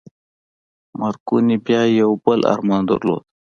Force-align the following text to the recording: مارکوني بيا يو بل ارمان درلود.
مارکوني 0.99 1.55
بيا 1.65 1.81
يو 1.99 2.11
بل 2.23 2.39
ارمان 2.53 2.81
درلود. 2.89 3.21